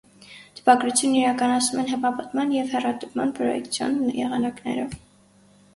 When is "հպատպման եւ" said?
1.91-2.75